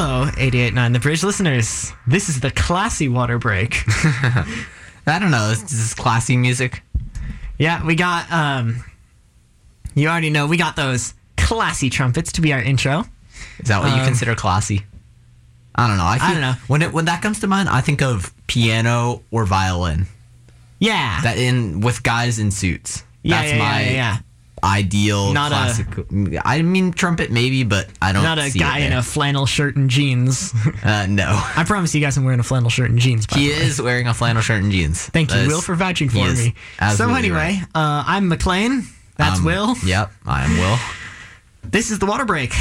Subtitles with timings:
[0.00, 1.92] Hello, 889 The Bridge listeners.
[2.06, 3.82] This is the classy water break.
[3.88, 5.48] I don't know.
[5.48, 6.84] This, this is classy music.
[7.58, 8.84] yeah, we got, um,
[9.96, 13.06] you already know, we got those classy trumpets to be our intro.
[13.58, 14.86] Is that what you Um, consider classy?
[15.74, 16.06] I don't know.
[16.06, 16.54] I, feel, don't know.
[16.68, 20.06] When it when that comes to mind, I think of piano or violin.
[20.78, 21.22] Yeah.
[21.24, 23.02] That in with guys in suits.
[23.24, 24.18] yeah, That's yeah, my yeah, yeah.
[24.62, 25.86] Ideal Not a- classic.
[26.44, 29.88] I mean trumpet maybe, but I don't Not a guy in a flannel shirt and
[29.90, 30.52] jeans.
[30.84, 31.26] Uh, no.
[31.56, 33.26] I promise you guys I'm wearing a flannel shirt and jeans.
[33.34, 35.06] He is wearing a flannel shirt and jeans.
[35.06, 36.54] Thank you, is- Will, for vouching for me.
[36.94, 38.84] So anyway, uh, I'm McLean.
[39.16, 39.74] That's Um, Will.
[39.84, 40.78] Yep, I am Will.
[41.70, 42.54] This is the water break.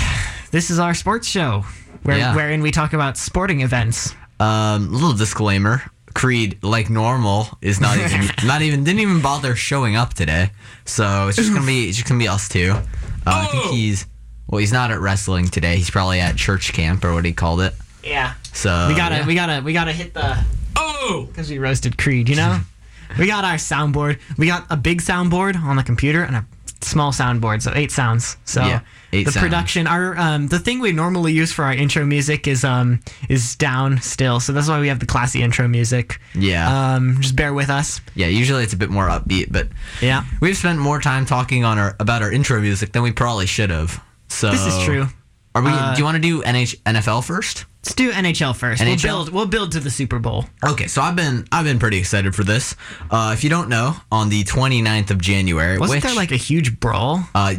[0.51, 1.63] This is our sports show,
[2.03, 2.35] where, Yeah.
[2.35, 4.13] wherein we talk about sporting events.
[4.39, 5.83] Um, little disclaimer:
[6.17, 10.49] Creed, like normal, is not even not even didn't even bother showing up today.
[10.85, 12.71] So it's just gonna be it's just gonna be us two.
[12.71, 12.81] Uh,
[13.25, 13.71] I think Oh.
[13.73, 14.05] he's
[14.47, 15.75] well, he's not at wrestling today.
[15.75, 17.73] He's probably at church camp or what he called it.
[18.03, 18.33] Yeah.
[18.53, 19.27] So We gotta, yeah.
[19.27, 20.37] we gotta, we gotta hit the
[20.77, 22.29] oh because we roasted Creed.
[22.29, 22.59] You know,
[23.19, 24.19] we got our soundboard.
[24.37, 26.45] We got a big soundboard on the computer and a
[26.83, 28.37] small soundboard, so eight sounds.
[28.45, 28.79] So Yeah,
[29.13, 29.43] eight the sounds.
[29.43, 33.55] production, our um, the thing we normally use for our intro music is um is
[33.55, 34.39] down still.
[34.39, 36.19] So that's why we have the classy intro music.
[36.35, 38.01] yeah Um, just bear with us.
[38.15, 38.27] yeah.
[38.27, 39.67] Usually it's a bit more upbeat, but
[40.01, 43.45] Yeah, we've spent more time talking on our about our intro music than we probably
[43.45, 44.01] should have.
[44.29, 45.07] So this is true.
[45.55, 45.71] Are we?
[45.71, 47.65] Uh, do you want to do NH, NFL first?
[47.87, 48.81] Let's do NHL first.
[48.81, 48.85] NHL?
[48.85, 49.29] We'll build.
[49.33, 50.43] We'll build to the Super Bowl.
[50.61, 52.75] Okay, so I've been I've been pretty excited for this.
[53.09, 56.35] Uh, if you don't know, on the 29th of January, Wasn't which there like a
[56.35, 57.23] huge brawl?
[57.33, 57.55] uh,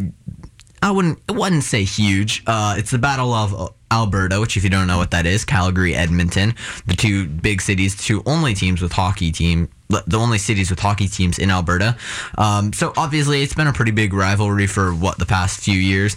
[0.82, 2.42] I wouldn't I wouldn't say huge.
[2.46, 5.94] Uh, it's the Battle of Alberta, which if you don't know what that is, Calgary,
[5.94, 6.54] Edmonton,
[6.86, 11.08] the two big cities, two only teams with hockey team, the only cities with hockey
[11.08, 11.96] teams in Alberta.
[12.36, 16.16] Um, so obviously, it's been a pretty big rivalry for what the past few years,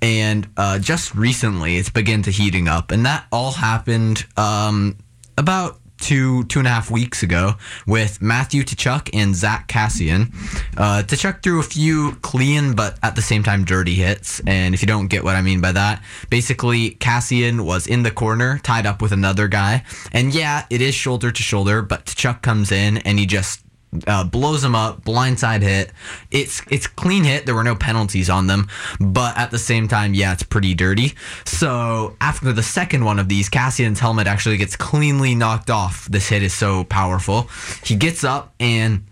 [0.00, 4.96] and uh, just recently, it's begun to heating up, and that all happened um,
[5.36, 7.54] about two two and a half weeks ago
[7.86, 10.32] with Matthew Tkachuk and Zack Kassian.
[10.76, 14.82] Uh, Tkachuk threw a few clean but at the same time dirty hits, and if
[14.82, 18.86] you don't get what I mean by that, basically Kassian was in the corner tied
[18.86, 22.98] up with another guy, and yeah, it is shoulder to shoulder, but Tkachuk comes in
[22.98, 23.62] and he just
[24.06, 25.90] uh, blows him up, blindside hit.
[26.30, 27.46] It's it's clean hit.
[27.46, 28.68] There were no penalties on them,
[29.00, 31.14] but at the same time, yeah, it's pretty dirty.
[31.44, 36.06] So after the second one of these, Kassian's helmet actually gets cleanly knocked off.
[36.06, 37.48] This hit is so powerful.
[37.84, 39.04] He gets up and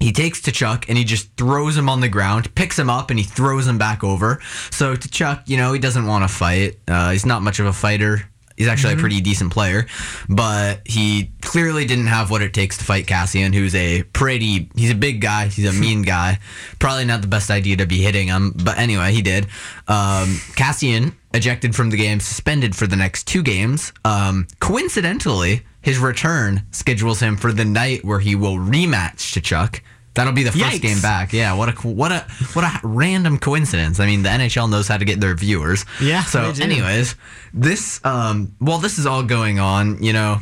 [0.00, 3.18] he takes Tkachuk and he just throws him on the ground, picks him up, and
[3.18, 4.40] he throws him back over.
[4.70, 6.78] So Tkachuk, you know, he doesn't want to fight.
[6.86, 8.28] Uh, he's not much of a fighter.
[8.58, 9.86] He's actually a pretty decent player,
[10.28, 14.90] but he clearly didn't have what it takes to fight Kassian, who's a pretty, he's
[14.90, 16.40] a big guy, he's a mean guy.
[16.80, 19.44] Probably not the best idea to be hitting him, but anyway, he did.
[19.86, 23.92] Um, Kassian ejected from the game, suspended for the next two games.
[24.04, 29.80] Um, coincidentally, his return schedules him for the night where he will rematch Tkachuk.
[30.18, 30.82] That'll be the first Yikes.
[30.82, 31.32] game back.
[31.32, 34.00] Yeah, what a what a what a random coincidence.
[34.00, 35.84] I mean, the NHL knows how to get their viewers.
[36.02, 37.14] Yeah, So, anyways,
[37.54, 40.40] this um, while this is all going on, you know,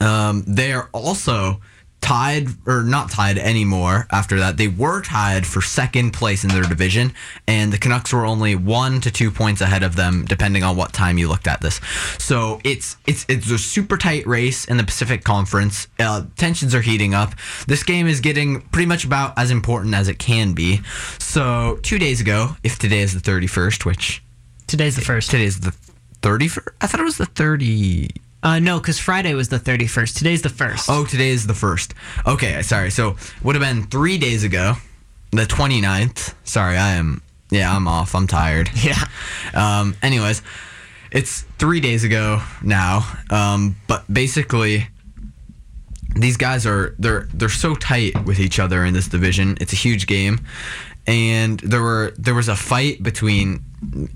[0.00, 1.60] um, they are also
[2.04, 4.58] tied or not tied anymore after that.
[4.58, 7.14] They were tied for second place in their division
[7.48, 10.92] and the canucks were only one to two points ahead of them depending on what
[10.92, 11.80] time you looked at this.
[12.18, 15.88] So it's it's it's a super tight race in the pacific conference.
[15.98, 17.32] Uh, tensions are heating up.
[17.66, 20.82] This game is getting pretty much about as important as it can be.
[21.18, 24.22] So two days ago if today is the 31st which
[24.66, 25.30] Today's the first.
[25.30, 25.74] today's the
[26.22, 28.08] 31st i thought it was the 30
[28.44, 30.16] Uh, no, because Friday was the 31st.
[30.16, 30.90] Today's the first.
[30.90, 31.94] Oh, today is the first.
[32.26, 32.90] Okay, sorry.
[32.90, 34.74] So would have been three days ago,
[35.30, 36.34] the 29th.
[36.44, 37.22] Sorry, I am.
[37.50, 38.14] Yeah, I'm off.
[38.14, 38.70] I'm tired.
[38.82, 39.02] yeah.
[39.54, 40.42] Um, anyways,
[41.10, 43.10] it's three days ago now.
[43.30, 44.88] Um, but basically,
[46.14, 49.56] these guys are they're they're so tight with each other in this division.
[49.60, 50.40] It's a huge game,
[51.06, 53.64] and there were there was a fight between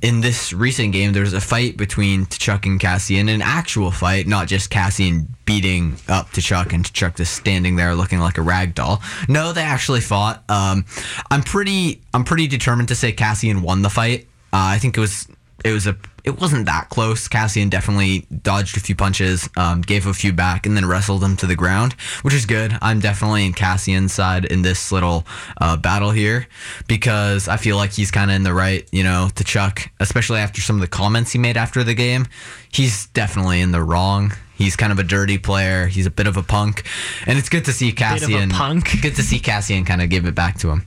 [0.00, 1.12] in this recent game.
[1.12, 5.96] There was a fight between Tkachuk and Kassian, an actual fight, not just Kassian beating
[6.08, 9.02] up Tkachuk and Tkachuk just standing there looking like a rag doll.
[9.28, 10.42] No, they actually fought.
[10.48, 10.86] Um,
[11.30, 14.26] I'm pretty I'm pretty determined to say Kassian won the fight.
[14.52, 15.28] Uh, I think it was
[15.64, 15.96] it was a
[16.28, 17.26] it wasn't that close.
[17.26, 21.36] Kassian definitely dodged a few punches, um, gave a few back, and then wrestled him
[21.38, 22.76] to the ground, which is good.
[22.82, 25.26] I'm definitely in Kassian's side in this little
[25.60, 26.46] uh, battle here
[26.86, 30.60] because I feel like he's kind of in the right, you know, Tkachuk, especially after
[30.60, 32.26] some of the comments he made after the game.
[32.70, 34.32] He's definitely in the wrong.
[34.54, 35.86] He's kind of a dirty player.
[35.86, 36.84] He's a bit of a punk,
[37.26, 38.50] and it's good to see Bit of a Kassian.
[38.52, 39.00] punk.
[39.02, 40.84] Good to see Kassian kind of give it back to him.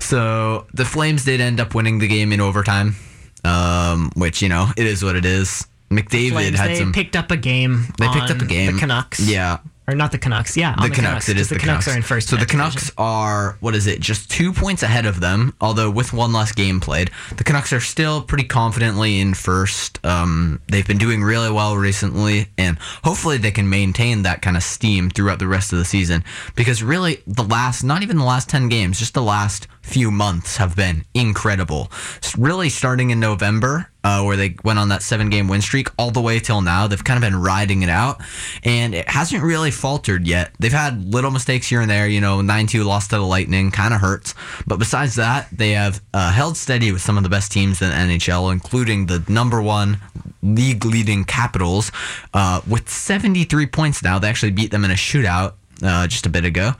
[0.00, 2.96] So the Flames did end up winning the game in overtime,
[3.44, 5.66] um, which you know it is what it is.
[5.90, 6.92] McDavid had they some.
[6.92, 7.86] picked up a game.
[7.98, 8.74] they picked up a game.
[8.74, 9.20] The Canucks.
[9.20, 10.56] Yeah, Or not the Canucks.
[10.56, 10.74] Yeah.
[10.78, 11.28] on the, Canucks.
[11.28, 11.88] It is the, the Canucks.
[11.88, 12.28] are in first.
[12.28, 12.94] So the Canucks division.
[12.98, 14.00] are what is it?
[14.00, 15.54] Just two points ahead of them.
[15.60, 19.98] Although with one less game played, the Canucks are still pretty confidently in first.
[20.04, 24.62] Um, they've been doing really well recently, and hopefully they can maintain that kind of
[24.62, 26.22] steam throughout the rest of the season.
[26.54, 30.58] Because really, the last not even the last ten games, just the last few months
[30.58, 31.90] have been incredible.
[32.38, 36.10] Really, starting in November, uh, where they went on that seven game win streak, all
[36.10, 38.20] the way till now, they've kind of been riding it out,
[38.64, 40.52] and it hasn't really faltered yet.
[40.58, 43.70] They've had little mistakes here and there, you know, 9 2 lost to the Lightning,
[43.70, 44.34] kind of hurts.
[44.66, 47.90] But besides that, they have uh, held steady with some of the best teams in
[47.90, 49.98] the NHL, including the number one
[50.42, 51.92] league leading Capitals,
[52.34, 54.18] uh, with 73 points now.
[54.18, 56.72] They actually beat them in a shootout uh, just a bit ago.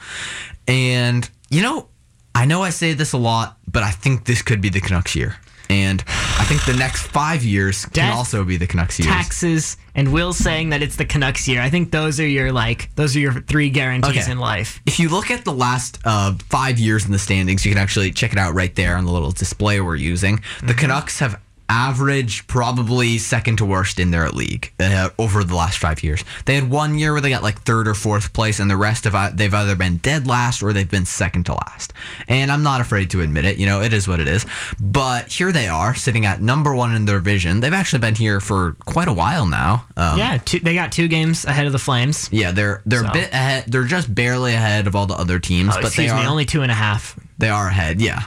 [0.66, 1.88] And, you know,
[2.34, 5.14] I know I say this a lot, but I think this could be the Canucks
[5.14, 5.36] year.
[5.68, 6.04] And
[6.42, 9.06] I think the next five years can also be the Canucks years.
[9.06, 11.62] taxes and Will saying that it's the Canucks year.
[11.62, 14.32] I think those are your like those are your three guarantees Okay.
[14.32, 14.80] in life.
[14.84, 18.10] If you look at the last uh, five years in the standings, you can actually
[18.10, 20.38] check it out right there on the little display we're using.
[20.38, 20.66] Mm-hmm.
[20.66, 25.78] The Canucks have averaged probably second to worst in their league uh, over the last
[25.78, 26.24] five years.
[26.44, 29.06] They had one year where they got like third or fourth place, and the rest
[29.06, 31.92] of it, they've either been dead last or they've been second to last.
[32.28, 33.56] And I'm not afraid to admit it.
[33.58, 34.44] You know, it is what it is.
[34.80, 37.60] But here they are, sitting at number one in their division.
[37.60, 39.86] They've actually been here for quite a while now.
[39.96, 42.28] Um, Yeah, two, they got two games ahead of the Flames.
[42.32, 43.64] yeah, they're they're a bit ahead.
[43.68, 46.44] They're just barely ahead of all the other teams, Oh, but they are me, only
[46.44, 47.18] two and a half.
[47.38, 48.00] they are ahead.
[48.00, 48.22] Yeah,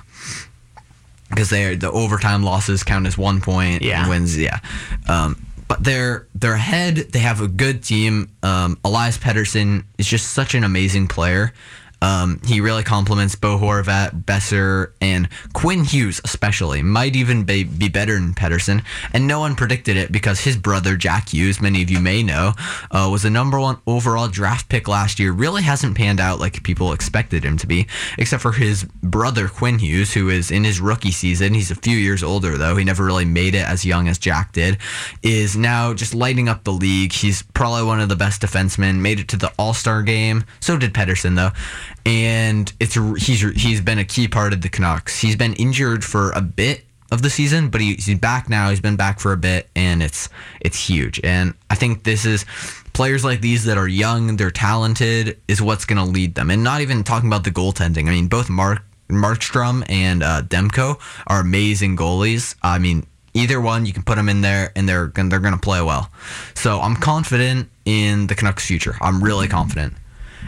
[1.30, 3.82] because they the overtime losses count as one point.
[3.82, 4.02] Yeah.
[4.02, 4.38] and wins.
[4.38, 4.60] Yeah,
[5.08, 6.96] um, but they're they're ahead.
[6.98, 8.30] They have a good team.
[8.44, 11.54] Um, Elias Pettersson is just such an amazing player.
[12.06, 16.84] Um, he really compliments Bo Horvat, Boeser, and Quinn Hughes, especially.
[16.84, 18.84] Might even be, be better than Pettersson.
[19.12, 22.54] And no one predicted it because his brother, Jack Hughes, many of you may know,
[22.92, 25.32] uh, was the number one overall draft pick last year.
[25.32, 27.88] Really hasn't panned out like people expected him to be,
[28.20, 31.56] except for his brother, Quinn Hughes, who is in his rookie season.
[31.56, 32.76] He's a few years older, though.
[32.76, 34.78] He never really made it as young as Jack did.
[35.24, 37.14] Is now just lighting up the league.
[37.14, 39.00] He's probably one of the best defensemen.
[39.00, 40.46] Made it to the All Star game.
[40.60, 41.52] So did Pettersson, though
[42.06, 42.94] and it's
[43.26, 45.20] he's he's been a key part of the Canucks.
[45.20, 48.70] He's been injured for a bit of the season, but he, he's back now.
[48.70, 50.30] He's been back for a bit, and it's
[50.62, 51.20] it's huge.
[51.24, 52.46] And I think this is
[52.94, 56.50] players like these that are young, they're talented, is what's going to lead them.
[56.52, 58.08] And not even talking about the goaltending.
[58.08, 62.56] I mean, both Mark Markstrom and uh, Demko are amazing goalies.
[62.62, 63.06] I mean.
[63.38, 66.10] Either one, you can put them in there, and they're they're going to play well.
[66.54, 68.96] So I'm confident in the Canucks' future.
[69.02, 69.94] I'm really confident.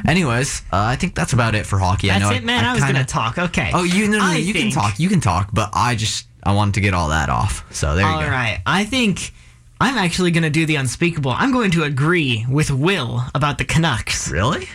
[0.06, 2.12] Anyways, uh, I think that's about it for hockey.
[2.12, 2.66] I That's know it, man.
[2.66, 3.38] I, was kinda- gonna talk.
[3.38, 3.72] Okay.
[3.74, 5.00] Oh, you no, no, I you can talk.
[5.00, 7.64] You can talk, but I just I wanted to get all that off.
[7.74, 8.28] So there you All go.
[8.30, 8.62] right.
[8.66, 9.34] I think
[9.82, 11.32] I'm actually gonna do the unspeakable.
[11.32, 14.30] I'm going to agree with Will about the Canucks.
[14.30, 14.68] Really?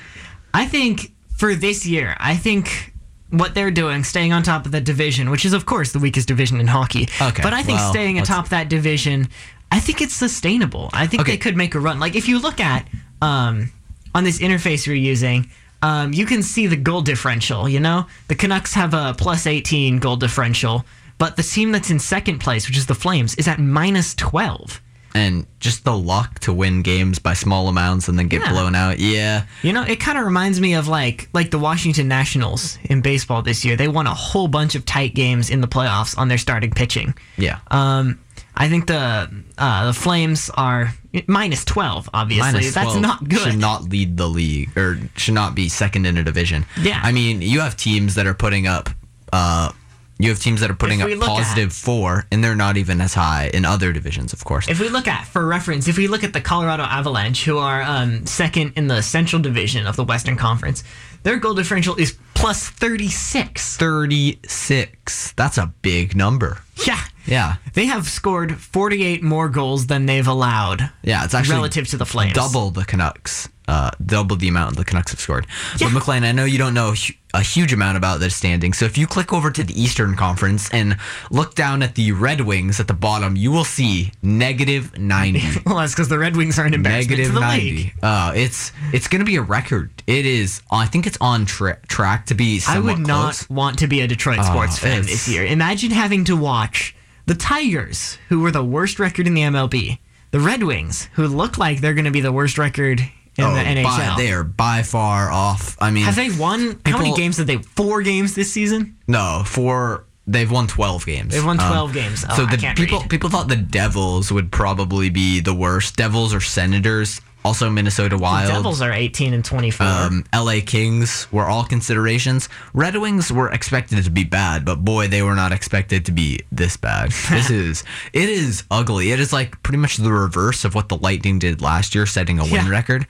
[0.54, 2.92] I think for this year, I think
[3.30, 6.28] what they're doing, staying on top of the division, which is of course the weakest
[6.28, 7.08] division in hockey.
[7.20, 9.28] Okay, But I think well, staying atop that division,
[9.70, 10.90] I think it's sustainable.
[10.92, 11.32] I think Okay.
[11.32, 11.98] they could make a run.
[11.98, 12.86] Like if you look at
[13.22, 13.72] um,
[14.14, 15.50] on this interface you're using.
[15.82, 17.68] Um, you can see the goal differential.
[17.68, 20.84] You know, the Canucks have a plus 18 goal differential,
[21.18, 24.80] but the team that's in second place, which is the Flames, is at minus 12.
[25.14, 28.50] And just the luck to win games by small amounts and then get Yeah.
[28.52, 28.98] blown out.
[28.98, 29.44] Yeah.
[29.62, 33.42] You know, it kind of reminds me of like like the Washington Nationals in baseball
[33.42, 33.76] this year.
[33.76, 37.12] They won a whole bunch of tight games in the playoffs on their starting pitching.
[37.36, 37.58] Yeah.
[37.70, 38.20] Um,
[38.54, 40.92] I think the uh, the Flames are
[41.26, 42.08] minus twelve.
[42.12, 43.38] Obviously, Minus that's not good.
[43.40, 46.66] Should not lead the league or should not be second in a division.
[46.80, 47.00] Yeah.
[47.02, 48.90] I mean, you have teams that are putting up.
[49.32, 49.72] Uh,
[50.18, 53.00] you have teams that are putting up look at- positive four, and they're not even
[53.00, 54.68] as high in other divisions, of course.
[54.68, 57.82] If we look at, for reference, if we look at the Colorado Avalanche, who are
[57.82, 60.84] um, second in the Central Division of the Western Conference,
[61.22, 63.76] their goal differential is plus 36.
[63.76, 65.32] 36.
[65.32, 66.58] That's a big number.
[66.86, 67.00] Yeah.
[67.26, 67.56] Yeah.
[67.74, 70.90] They have scored 48 more goals than they've allowed.
[71.02, 72.34] Yeah, it's actually relative to the Flames.
[72.34, 73.48] double the Canucks.
[73.68, 75.46] Uh, double the amount the Canucks have scored.
[75.78, 75.86] Yeah.
[75.86, 76.94] But McLean, I know you don't know
[77.32, 78.72] a huge amount about the standing.
[78.72, 80.96] So if you click over to the Eastern Conference and
[81.30, 85.40] look down at the Red Wings at the bottom, you will see negative 90.
[85.64, 87.70] Well, that's because the Red Wings are an embarrassment Negative to the 90.
[87.70, 87.94] league.
[88.02, 89.90] Uh, it's it's going to be a record.
[90.08, 90.60] It is.
[90.70, 92.60] I think it's on tra- track to be.
[92.66, 93.48] I would not close.
[93.48, 95.44] want to be a Detroit sports fan this year.
[95.46, 99.98] Imagine having to watch the Tigers, who were the worst record in the MLB,
[100.32, 103.00] the Red Wings, who look like they're going to be the worst record
[103.38, 103.84] in Oh, the NHL.
[103.84, 105.76] by, they are by far off.
[105.80, 106.80] I mean, Have they won?
[106.84, 107.56] how many games did they?
[107.58, 108.96] Four games this season.
[109.08, 110.04] No, four.
[110.26, 111.34] they've won 12 games.
[111.34, 112.24] They've won um, 12 games.
[112.28, 113.10] Oh, so the people read.
[113.10, 115.96] people thought the Devils would probably be the worst.
[115.96, 118.48] Devils or Senators, also Minnesota Wild.
[118.48, 119.86] The Devils are 18 and 24.
[119.86, 122.48] um, LA Kings were all considerations.
[122.72, 126.40] Red Wings were expected to be bad, but boy, they were not expected to be
[126.52, 127.12] this bad.
[127.30, 129.10] This is it is ugly.
[129.12, 132.38] It is like pretty much the reverse of what the Lightning did last year, setting
[132.38, 132.68] a win Yeah.
[132.68, 133.06] record.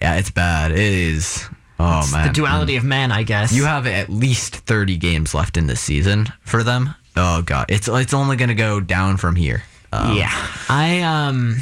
[0.00, 0.72] Yeah, it's bad.
[0.72, 1.44] It is.
[1.80, 3.52] Oh It's man, the duality of man, I guess.
[3.52, 6.94] You have at least thirty games left in this season for them.
[7.16, 9.62] Oh god, it's it's only gonna go down from here.
[9.92, 10.30] Um, yeah.
[10.68, 11.56] I um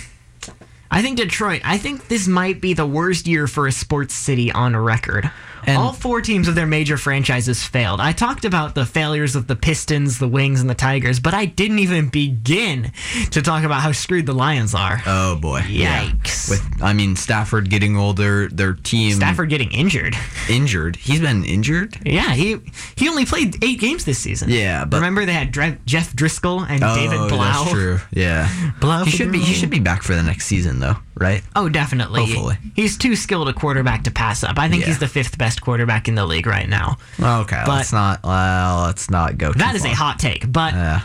[0.97, 4.51] I think Detroit, I think this might be the worst year for a sports city
[4.51, 5.31] on record.
[5.67, 8.01] And- All four teams of their major franchises failed.
[8.01, 11.45] I talked about the failures of the Pistons, the Wings, and the Tigers, but I
[11.47, 12.93] didn't even begin
[13.33, 15.03] to talk about how screwed the Lions are.
[15.07, 15.63] Oh boy.
[15.69, 16.05] Yeah.
[16.05, 16.49] Yikes.
[16.49, 20.15] With I mean Stafford getting older, their team Stafford getting injured.
[20.49, 20.97] injured.
[20.97, 21.97] He's been injured.
[22.05, 22.59] Yeah, he
[22.97, 24.51] he only played eight games this season.
[24.51, 27.39] Yeah, but- remember they had Dre- Jeff Driskel and David oh, Blough.
[27.39, 27.99] that's true.
[28.13, 28.49] Yeah.
[28.81, 31.43] Blough he should be he should be back for the next season though, right?
[31.57, 32.21] Oh, definitely.
[32.27, 32.57] Hopefully.
[32.75, 34.59] He's too skilled a quarterback to pass up.
[34.59, 34.89] I think Yeah.
[34.89, 36.99] he's the fifth best quarterback in the league right now.
[37.21, 39.53] Okay, But- let's not well, let's not go.
[39.53, 41.01] That is a hot take, but Yeah.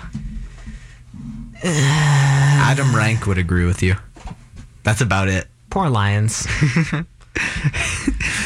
[1.64, 3.96] Adam Rank would agree with you.
[4.84, 5.48] That's about it.
[5.70, 6.48] poor Lions.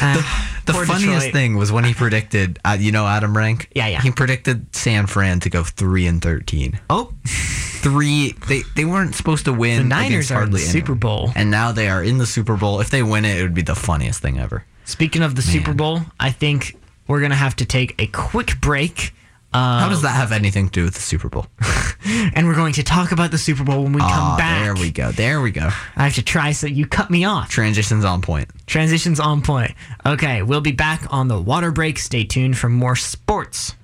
[0.02, 0.26] Uh, The
[0.74, 1.34] poor funniest Detroit.
[1.34, 3.70] thing was when he predicted, uh, you know, Adam Rank.
[3.76, 4.02] Yeah, yeah.
[4.02, 6.80] He predicted San Fran to go three and thirteen.
[6.90, 8.34] Oh, Three.
[8.48, 9.84] They they weren't supposed to win.
[9.84, 11.00] the Niners are in the Super anyone.
[11.00, 11.32] Bowl.
[11.36, 12.80] and now they are in the Super Bowl.
[12.82, 14.66] If they win it, it would be the funniest thing ever.
[14.86, 19.14] Speaking of the Super Bowl, I think we're gonna have to take a quick break.
[19.56, 21.46] Uh, How does that have anything to do with the Super Bowl?
[22.36, 24.64] and we're going to talk about the Super Bowl when we come back.
[24.64, 25.12] there we go.
[25.14, 25.70] There we go.
[25.96, 27.50] I have to try so you cut me off.
[27.50, 28.50] Transitions on point.
[28.68, 29.72] Transitions on point.
[30.06, 32.00] Okay, we'll be back on the water break.
[32.00, 33.76] Stay tuned for more sports.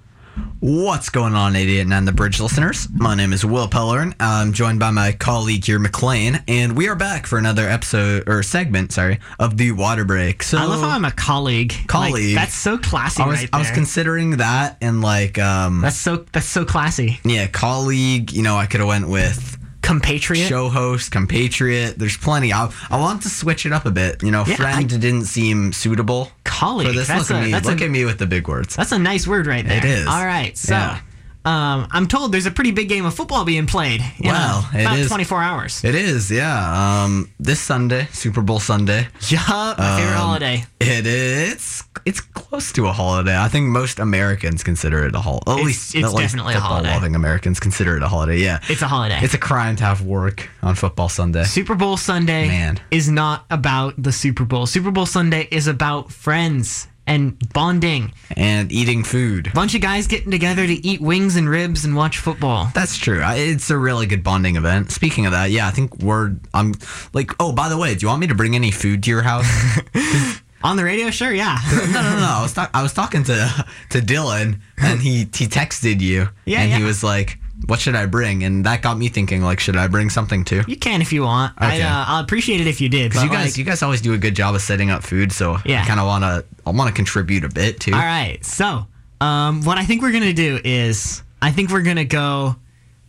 [0.59, 2.87] What's going on, 88 and the Bridge listeners?
[2.93, 4.13] My name is Will Pellerin.
[4.19, 8.41] I'm joined by my colleague here, McLean, and we are back for another episode or
[8.43, 10.43] segment, sorry, of the Water Break.
[10.43, 11.73] So I love how I'm a colleague.
[11.73, 12.35] Like, Colleague.
[12.35, 16.25] that's so classy I was right I was considering that and like um that's so
[16.31, 17.19] that's so classy.
[17.25, 18.31] yeah, colleague.
[18.31, 19.57] You know, I could have went with
[19.91, 20.47] Compatriot.
[20.47, 21.97] show host, compatriot.
[21.99, 22.53] There's plenty.
[22.53, 24.23] I I want to switch it up a bit.
[24.23, 26.87] You know, Yeah, friend I- didn't seem suitable colleague.
[26.87, 27.07] for this.
[27.07, 27.51] That's Look a, at me.
[27.69, 28.75] Look a, at me with the big words.
[28.75, 29.77] That's a nice word right there.
[29.77, 30.07] It is.
[30.07, 30.57] All right.
[30.57, 30.99] So, Yeah.
[31.45, 34.01] um, I'm told there's a pretty big game of football being played.
[34.23, 35.07] Well, it about is.
[35.07, 35.83] 24 hours.
[35.83, 37.03] It is, yeah.
[37.03, 39.07] Um, this Sunday, Super Bowl Sunday.
[39.27, 40.65] Yup, my favorite Um, holiday.
[40.79, 41.83] It is.
[42.05, 43.37] It's close to a holiday.
[43.37, 45.51] I think most Americans consider it a holiday.
[45.51, 46.93] At It's- least, it's at least definitely a holiday.
[46.93, 48.39] Loving Americans consider it a holiday.
[48.39, 49.19] Yeah, It's a holiday.
[49.21, 51.43] it's a crime to have work on football Sunday.
[51.43, 52.79] Super Bowl Sunday Man.
[52.91, 54.65] is not about the Super Bowl.
[54.65, 58.13] Super Bowl Sunday is about friends and bonding.
[58.37, 59.51] and eating food.
[59.53, 62.69] Bunch of guys getting together to eat wings and ribs and watch football.
[62.73, 63.21] That's true.
[63.21, 64.91] I- It's a really good bonding event.
[64.91, 66.35] Speaking of that, yeah, I think we're.
[66.53, 66.73] I'm
[67.13, 67.31] like.
[67.39, 69.47] Oh, by the way, do you want me to bring any food to your house?
[70.63, 71.57] On the radio, sure, yeah.
[71.71, 72.35] no, no, no.
[72.37, 76.61] I was talk- I was talking to to Dylan, and he he texted you, Yeah,
[76.61, 76.85] and he yeah.
[76.85, 80.09] was like, "What should I bring?" And that got me thinking, like, should I bring
[80.09, 80.61] something too?
[80.67, 81.53] you can if you want.
[81.57, 81.81] I, Okay.
[81.81, 83.09] uh, I'll appreciate it if you did.
[83.11, 85.03] Because But you guys, like, you guys always do a good job of setting up
[85.03, 85.81] food, so Yeah.
[85.81, 87.93] I kind of want to, I want to contribute a bit too.
[87.93, 88.43] All right.
[88.45, 88.85] So,
[89.19, 92.55] um, what I think we're gonna do is, I think we're gonna go.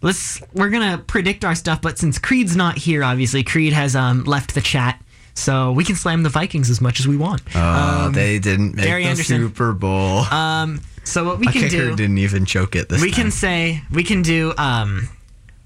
[0.00, 4.24] Let's we're gonna predict our stuff, but since Creed's not here, obviously Creed has um
[4.24, 5.00] left the chat,
[5.34, 7.42] so we can slam the Vikings as much as we want.
[7.54, 9.40] Uh, they didn't make Gary the Anderson.
[9.48, 10.20] Super Bowl.
[10.32, 13.22] Um, so what we A can kicker do, didn't even choke it this we time.
[13.22, 15.08] can say we can do um,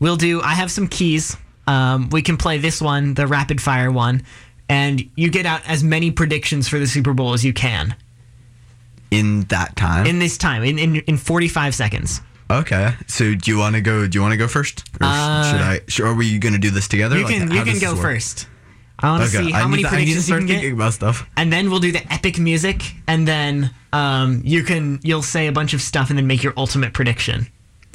[0.01, 0.41] we'll do.
[0.41, 1.37] I have some keys.
[1.67, 4.23] Um, we can play this one, the rapid fire one,
[4.69, 7.97] and you get out as many predictions for the Super Bowl as you can
[9.11, 10.07] in that time.
[10.07, 12.21] in this time in in, in 45 seconds.
[12.51, 14.07] okay, so do you want to go?
[14.07, 16.09] Do you want to go first, or Uh, should I?
[16.09, 17.19] Are we going to do this together?
[17.19, 18.03] You can how you can go work?
[18.03, 18.47] first.
[18.99, 20.69] I want to Okay, see how many to, I need to predictions you can thinking
[20.71, 21.29] get, about stuff.
[21.37, 25.53] and then we'll do the epic music, and then um, you can you'll say a
[25.53, 27.47] bunch of stuff, and then make your ultimate prediction.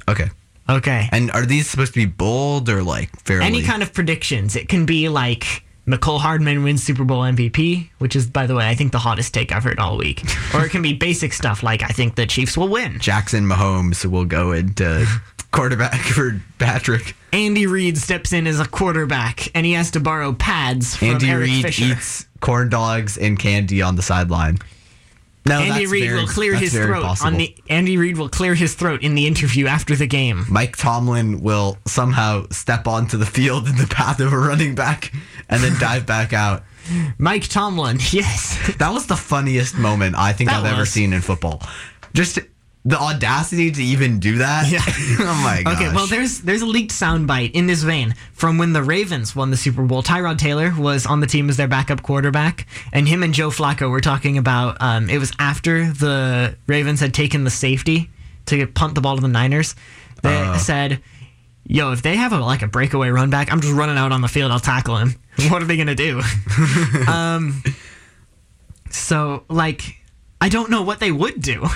[0.08, 0.29] Okay.
[0.70, 1.10] Okay.
[1.12, 3.46] And are these supposed to be bold or like fairly?
[3.46, 4.55] Any kind of predictions.
[4.55, 8.68] It can be like Mecole Hardman wins Super Bowl MVP, which is, by the way,
[8.70, 10.24] I think the hottest take I've heard all week.
[10.54, 13.00] or it can be basic stuff like I think the Chiefs will win.
[13.00, 15.06] Jackson Mahomes will go into
[15.52, 17.16] quarterback for Patrick.
[17.34, 21.30] Andy Reid steps in as a quarterback, and he has to borrow pads from Andy
[21.30, 21.86] Eric Reid Fisher.
[21.86, 24.60] eats corn dogs and candy on the sideline.
[25.45, 27.27] No, Andy Reid very- will clear his throat possible.
[27.27, 30.45] on the Andy Reid will clear his throat in the interview after the game.
[30.50, 35.12] Mike Tomlin will somehow step onto the field in the path of a running back
[35.50, 36.63] and then dive back out.
[37.17, 38.75] Mike Tomlin, yes.
[38.77, 41.62] That was the funniest moment I think That I've ever seen in football.
[42.13, 42.39] Just
[42.84, 44.68] the audacity to even do that.
[44.72, 44.80] Yeah.
[44.88, 45.76] oh my god.
[45.76, 49.52] Okay, well, there's there's a leaked soundbite in this vein from when the Ravens won
[49.52, 50.02] the Super Bowl.
[50.02, 53.90] Tyrod Taylor was on the team as their backup quarterback, and him and Joe Flacco
[53.92, 54.78] were talking about.
[54.82, 58.10] Um, it was after the Ravens had taken the safety
[58.48, 59.76] to punt the ball to the Niners.
[60.24, 60.58] They Uh.
[60.58, 61.02] said,
[61.68, 64.22] "Yo, if they have a like a breakaway run back, I'm just running out on
[64.22, 64.52] the field.
[64.52, 65.16] I'll tackle him.
[65.50, 66.20] What are they gonna do?"
[67.08, 67.62] um,
[68.90, 69.98] so like,
[70.40, 71.68] I don't know what they would do.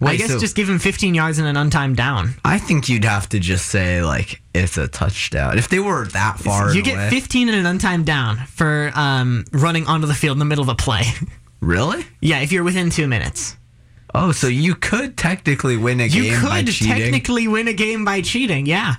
[0.00, 2.34] I guess so- just give him 15 yards and an untimed down.
[2.44, 6.38] I think you'd have to just say like it's a touchdown if they were that
[6.38, 6.66] far.
[6.74, 6.92] You away.
[6.92, 10.62] get 15 and an untimed down for um, running onto the field in the middle
[10.62, 11.02] of a play.
[11.60, 12.04] Really?
[12.20, 13.56] yeah, if you're within two minutes.
[14.14, 16.96] Oh, so you could technically win a You game by could cheating.
[16.96, 18.64] technically win a game by cheating.
[18.64, 18.94] Yeah.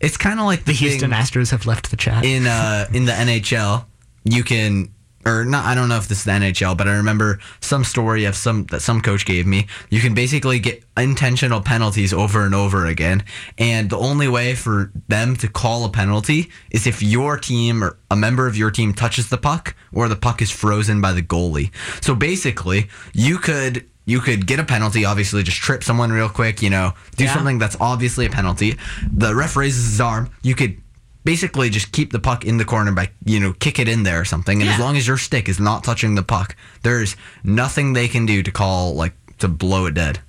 [0.00, 2.24] it's kind of like the, The Houston Astros have left the chat.
[2.24, 3.84] in uh in the NHL.
[4.24, 4.92] You can
[5.26, 5.64] or not.
[5.66, 8.64] I don't know if this is the NHL, but I remember some story of some
[8.66, 9.66] that some coach gave me.
[9.90, 13.24] You can basically get intentional penalties over and over again,
[13.58, 17.98] and the only way for them to call a penalty is if your team or
[18.10, 21.22] a member of your team touches the puck or the puck is frozen by the
[21.22, 21.70] goalie.
[22.02, 26.62] So basically, you could you could get a penalty, obviously just trip someone real quick,
[26.62, 27.34] you know, do Yeah.
[27.34, 28.76] something that's obviously a penalty.
[29.12, 30.78] The ref raises his arm, you could
[31.24, 34.20] basically just keep the puck in the corner by, you know, kick it in there
[34.20, 34.60] or something.
[34.60, 38.26] And as long as your stick is not touching the puck, there's nothing they can
[38.26, 40.20] do to call like to blow it dead.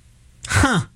[0.46, 0.86] Huh.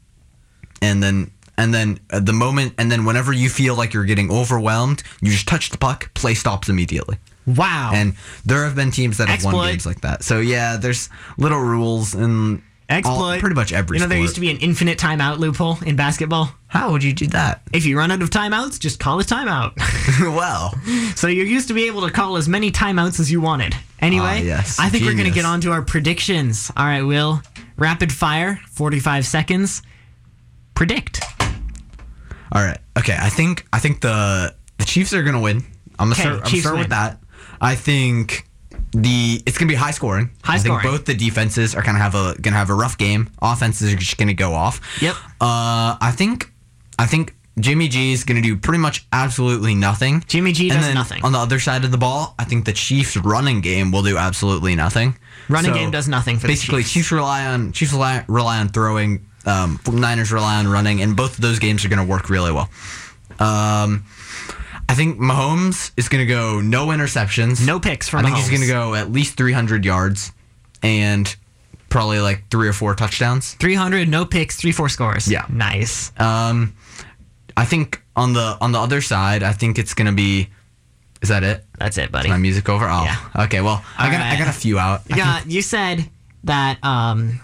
[0.82, 4.30] And then and then at the moment and then whenever you feel like you're getting
[4.30, 7.16] overwhelmed, you just touch the puck, play stops immediately.
[7.46, 7.92] Wow.
[7.94, 9.54] And there have been teams that have Exploit.
[9.54, 10.24] won games like that.
[10.24, 13.40] So yeah, there's little rules and Exploit.
[13.40, 14.22] pretty much every You know, there sport.
[14.22, 16.50] used to be an infinite timeout loophole in basketball.
[16.68, 17.62] How would you do that?
[17.72, 19.72] If you run out of timeouts, just call a timeout.
[20.20, 20.72] well,
[21.16, 23.74] so you used to be able to call as many timeouts as you wanted.
[24.00, 24.78] Anyway, Ah, yes.
[24.78, 26.70] I think we're going to get on to our predictions.
[26.76, 27.42] All right, Will.
[27.76, 29.82] Rapid fire, 45 seconds.
[30.74, 31.20] Predict.
[32.52, 32.78] all right.
[32.98, 35.64] Okay, I think I think the the Chiefs are gonna win.
[35.98, 36.80] I'm gonna start, I'm start win.
[36.82, 37.18] with that.
[37.60, 38.45] I think
[39.02, 40.30] the it's gonna be high scoring.
[40.42, 43.28] High I think both the defenses are gonna have a gonna have a rough game.
[43.42, 44.80] Offenses are just gonna go off.
[45.02, 45.14] Yep.
[45.40, 46.50] Uh, I think
[46.98, 50.24] I think Jimmy G is gonna do pretty much absolutely nothing.
[50.26, 51.24] Jimmy G and does nothing.
[51.24, 54.16] On the other side of the ball, I think the Chiefs' running game will do
[54.16, 55.16] absolutely nothing.
[55.48, 56.82] Running So, game does nothing for the basically.
[56.82, 57.12] Chiefs.
[57.12, 59.26] rely on Chiefs rely, rely on throwing.
[59.44, 62.50] Um, Niners rely on running, and both of those games are going to work really
[62.50, 62.68] well.
[63.38, 64.04] Um,
[64.88, 68.48] I think Mahomes is going to go no interceptions, No picks for I think he's
[68.48, 70.32] going to go at least 300 yards,
[70.82, 71.34] and
[71.88, 73.54] probably like three or four touchdowns.
[73.54, 75.30] 300, no picks, three, four scores.
[75.30, 75.44] Yeah.
[75.48, 76.12] Nice.
[76.20, 76.74] Um,
[77.56, 80.48] I think on the on the other side, I think it's going to be.
[81.22, 81.64] Is that it?
[81.78, 82.28] That's it, buddy.
[82.28, 82.84] My music over.
[82.86, 83.44] Oh, Yeah.
[83.44, 83.60] okay.
[83.62, 85.02] Well, I got I got a few out.
[85.08, 86.08] Yeah, you said
[86.44, 87.40] that um,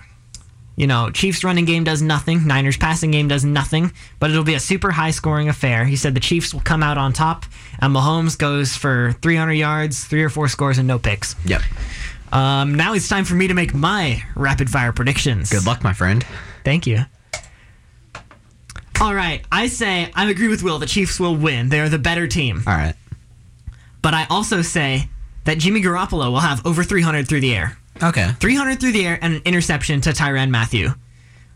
[0.76, 4.54] you know, Chiefs running game does nothing, Niners passing game does nothing, but it'll be
[4.54, 5.84] a super high scoring affair.
[5.84, 7.44] He said the Chiefs will come out on top,
[7.80, 11.36] and Mahomes goes for 300 yards, three or four scores, and no picks.
[11.44, 11.62] Yep.
[12.32, 15.50] Um, now it's time for me to make my rapid fire predictions.
[15.50, 16.24] Good luck, my friend.
[16.64, 17.00] Thank you.
[19.00, 20.78] All right, I say I agree with Will.
[20.78, 21.68] The Chiefs will win.
[21.68, 22.62] They are the better team.
[22.66, 22.94] All right.
[24.00, 25.08] But I also say
[25.44, 27.76] that Jimmy Garoppolo will have over 300 through the air.
[28.02, 28.30] Okay.
[28.40, 30.90] 300 through the air and an interception to Tyrann Mathieu.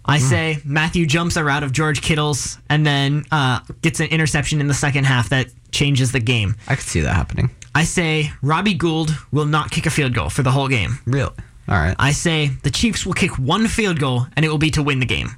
[0.08, 4.60] I say Mathieu jumps a route of George Kittle's and then uh, gets an interception
[4.60, 6.54] in the second half that changes the game.
[6.68, 7.50] I could see that happening.
[7.74, 10.98] I say Robbie Gould will not kick a field goal for the whole game.
[11.06, 11.32] Really?
[11.68, 11.96] All right.
[11.98, 15.00] I say the Chiefs will kick one field goal and it will be to win
[15.00, 15.30] the game.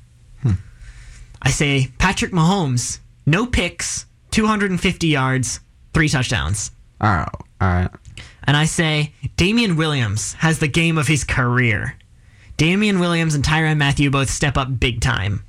[1.40, 5.60] I say Patrick Mahomes, no picks, 250 yards,
[5.94, 6.72] three touchdowns.
[7.00, 7.28] All right.
[7.60, 7.90] All right.
[8.48, 11.96] And I say Damien Williams has the game of his career.
[12.56, 15.44] Damien Williams and Tyrann Mathieu both step up big time.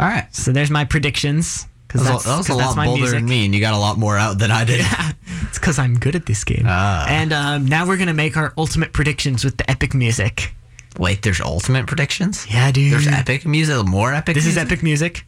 [0.00, 0.34] All right.
[0.34, 1.66] So there's my predictions.
[1.86, 3.18] Because That that's, was, a- that was a that's lot my bolder music.
[3.18, 4.80] than me, and you got a lot more out than I did.
[4.80, 5.12] Yeah,
[5.48, 6.64] It's because I'm good at this game.
[6.66, 7.06] Ah.
[7.08, 10.54] And um, now we're going to make our ultimate predictions with the epic music.
[10.98, 12.46] Wait, there's ultimate predictions?
[12.50, 12.92] Yeah, dude.
[12.92, 15.24] There's epic music, more epic This is epic music.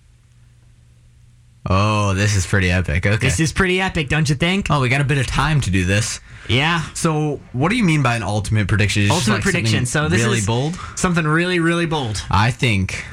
[1.69, 3.05] Oh, this is pretty epic.
[3.07, 3.17] Okay.
[3.17, 4.69] This is pretty epic, don't you think?
[4.71, 6.21] oh, we got a bit of time to do this.
[6.49, 6.83] Yeah.
[6.95, 9.03] So, what do you mean by an ultimate prediction?
[9.03, 9.87] Is it just Ultimate like prediction.
[9.87, 10.75] So this really is bold.
[10.97, 12.23] something really, really bold.
[12.31, 13.05] I think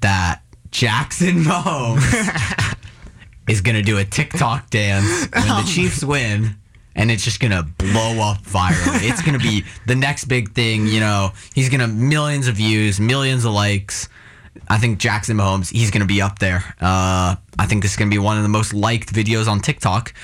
[0.00, 2.76] that Jackson Mahomes
[3.48, 6.56] is gonna do a TikTok dance when the Chiefs win,
[6.96, 9.08] and it's just gonna blow up virally.
[9.08, 10.86] it's gonna be the next big thing.
[10.86, 14.08] You know, he's gonna millions of views, millions of likes.
[14.68, 16.64] I think Jackson Mahomes, he's gonna be up there.
[16.80, 20.14] Uh, I think this is gonna be one of the most liked videos on TikTok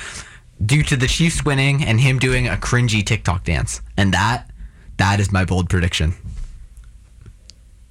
[0.65, 4.51] due to the Chiefs winning and him doing a cringy TikTok dance, and that
[4.97, 6.15] that is my bold prediction.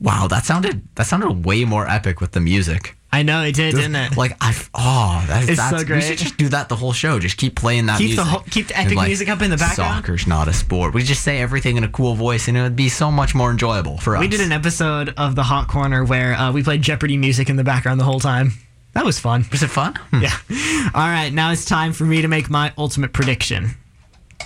[0.01, 2.97] Wow, that sounded that sounded way more epic with the music.
[3.13, 4.17] I know it did, didn't it?
[4.17, 5.97] Like I, oh, that, It's that's so great.
[5.97, 7.17] We should just do that the whole show.
[7.17, 8.25] Just keep playing that Keep the music.
[8.25, 10.03] whole- keep the epic music up in the background.
[10.03, 10.93] Soccer's not a sport.
[10.93, 13.51] We just say everything in a cool voice, and it would be so much more
[13.51, 14.19] enjoyable for us.
[14.19, 17.55] We did an episode of the Hot Corner where uh, we played Jeopardy music in
[17.55, 18.51] the background the whole time.
[18.95, 19.45] That was fun.
[19.51, 19.93] Was it fun?
[20.11, 20.21] Hmm.
[20.21, 20.37] Yeah.
[20.95, 23.71] All right, now it's time for me to make my ultimate prediction.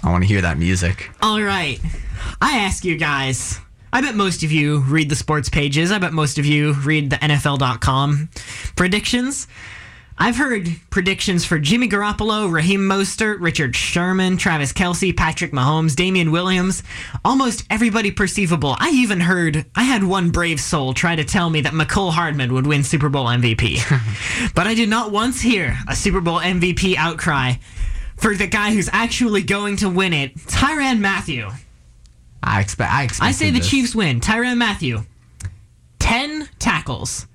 [0.04, 1.10] I want to hear that music.
[1.22, 1.80] All right.
[2.42, 3.60] I ask you guys.
[3.92, 5.92] I bet most of you read the sports pages.
[5.92, 8.30] I bet most of you read the NFL.com
[8.76, 9.48] predictions.
[10.22, 16.32] I've heard predictions for Jimmy Garoppolo, Raheem Mostert, Richard Sherman, Travis Kelce, Patrick Mahomes, Damien
[16.32, 16.84] Williams,
[17.24, 18.76] almost everybody perceivable.
[18.80, 22.54] I even heard, I had one brave soul try to tell me that Mecole Hardman
[22.54, 24.52] would win Super Bowl MVP.
[24.56, 27.54] but I did not once hear a Super Bowl MVP outcry
[28.18, 31.50] for the guy who's actually going to win it, Tyrann Mathieu.
[32.44, 32.92] I expect.
[32.92, 33.26] I expect.
[33.26, 34.20] I say the Chiefs win.
[34.20, 35.06] Tyrann Mathieu,
[36.00, 37.26] 10 tackles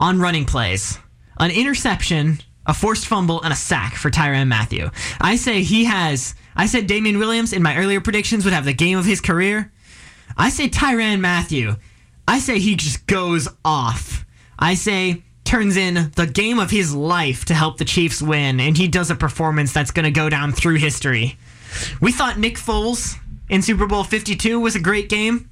[0.00, 0.98] on running plays,
[1.38, 4.90] an interception, a forced fumble, and a sack for Tyrann Mathieu.
[5.20, 6.34] I say he has.
[6.56, 9.72] I said Damien Williams in my earlier predictions would have the game of his career.
[10.36, 11.76] I say Tyrann Mathieu.
[12.26, 14.24] I say he just goes off.
[14.58, 18.76] I say turns in the game of his life to help the Chiefs win, and
[18.76, 21.38] he does a performance that's going to go down through history.
[22.00, 23.16] We thought Nick Foles
[23.48, 25.50] in Super Bowl 52 was a great game.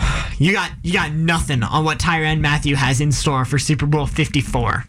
[0.40, 4.06] You got you got nothing on what Tyrann Mathieu has in store for Super Bowl
[4.06, 4.86] 54.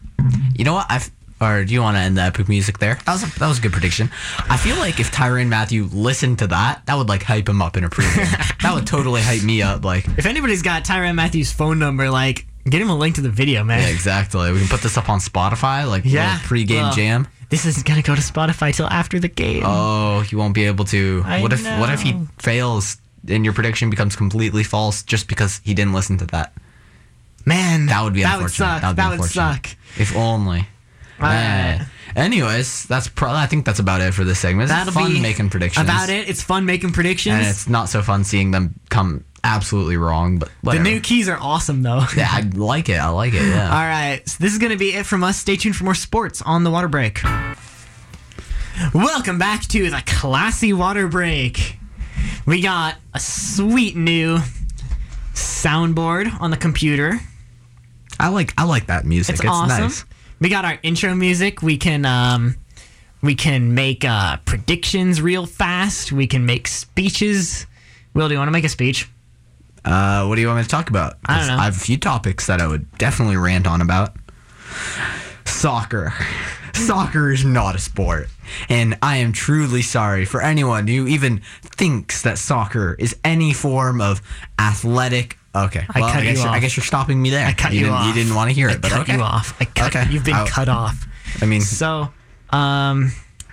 [0.56, 0.86] You know what?
[0.88, 1.10] I've
[1.42, 2.94] or do you want to end the epic music there?
[3.04, 4.10] That was a, that was a good prediction.
[4.48, 7.76] I feel like if Tyrann Mathieu listened to that, that would like hype him up
[7.76, 8.60] in a pregame.
[8.62, 9.84] that would totally hype me up.
[9.84, 13.28] Like, If anybody's got Tyrann Mathieu's phone number, like get him a link to the
[13.28, 13.80] video, man.
[13.82, 14.52] yeah, exactly.
[14.52, 17.28] We can put this up on Spotify, like Yeah, pregame well, jam.
[17.50, 19.64] This isn't gonna go to Spotify till after the game.
[19.66, 21.22] Oh, he won't be able to.
[21.26, 22.96] I what if what if he fails
[23.28, 26.52] and your prediction becomes completely false just because he didn't listen to that?
[27.44, 28.80] man, That would be that would unfortunate.
[28.80, 28.80] suck.
[28.82, 29.66] That would, be That would suck.
[29.98, 30.66] If only.
[32.14, 34.64] Anyways, that's pro- I think that's about it for this segment.
[34.64, 35.84] It's That'll fun be making predictions.
[35.84, 36.28] About it.
[36.28, 37.36] It's fun making predictions.
[37.36, 40.38] and it's not so fun seeing them come absolutely wrong.
[40.38, 42.04] But the new keys are awesome though.
[42.16, 42.98] yeah, I like it.
[42.98, 43.42] I like it.
[43.42, 43.64] Yeah.
[43.64, 45.38] All right, so this is going to be it from us.
[45.38, 47.22] Stay tuned for more sports on the water break.
[48.94, 51.78] Welcome back to the classy water break.
[52.46, 54.38] We got a sweet new
[55.34, 57.20] soundboard on the computer.
[58.18, 59.34] I like I like that music.
[59.34, 59.82] It's, It's, awesome.
[59.84, 60.04] nice.
[60.40, 61.62] We got our intro music.
[61.62, 62.56] We can um,
[63.22, 66.12] we can make uh, predictions real fast.
[66.12, 67.66] We can make speeches.
[68.14, 69.08] Will, do you want to make a speech?
[69.84, 71.18] Uh, what do you want me to talk about?
[71.26, 71.56] I don't know.
[71.56, 74.14] I have a few topics that I would definitely rant on about.
[75.44, 76.12] Soccer.
[76.74, 78.28] Soccer is not a sport.
[78.68, 84.00] And I am truly sorry for anyone who even thinks that soccer is any form
[84.00, 84.22] of
[84.58, 85.38] athletic.
[85.54, 85.84] Okay.
[85.94, 87.46] I well, cut I guess you you're, I guess you're stopping me there.
[87.46, 88.06] I cut you, didn't, off.
[88.06, 89.16] You didn't want to hear it, I but cut okay.
[89.16, 89.56] you off.
[89.60, 89.94] I cut.
[89.94, 90.10] Okay.
[90.10, 91.06] You've been I- cut off.
[91.40, 92.12] I mean, So,
[92.50, 93.12] um,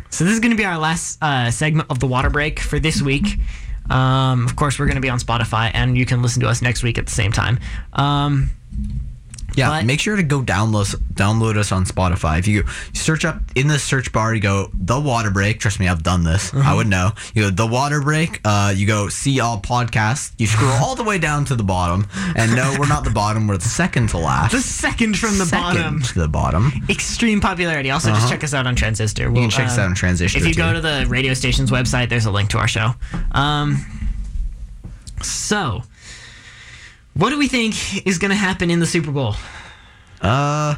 [0.09, 2.79] so this is going to be our last uh, segment of the water break for
[2.79, 3.37] this week.
[3.89, 6.61] Um, of course, we're going to be on Spotify, and you can listen to us
[6.61, 7.59] next week at the same time.
[7.93, 8.51] Um,
[9.59, 12.39] Yeah, But- make sure to go download download us on Spotify.
[12.39, 15.59] If you search up in the search bar, you go the water break.
[15.59, 16.53] Trust me, I've done this.
[16.53, 16.71] Uh-huh.
[16.71, 17.11] I would know.
[17.33, 18.39] You go the water break.
[18.45, 20.31] Uh, you go see all podcasts.
[20.37, 23.47] You scroll all the way down to the bottom, and no, we're not the bottom.
[23.47, 24.51] We're the second to last.
[24.53, 26.01] the second from the Second bottom.
[26.01, 26.71] to the bottom.
[26.89, 27.91] Extreme popularity.
[27.91, 29.25] Also, just check us out on Transistor.
[29.27, 29.35] Uh-huh.
[29.35, 30.37] You can check us out on Transistor.
[30.39, 32.93] If you go to the radio station's website, there's a link to our show.
[33.33, 33.85] Um,
[35.21, 35.83] so,
[37.19, 39.35] what do we think is going to happen in the Super Bowl?
[40.21, 40.75] uh,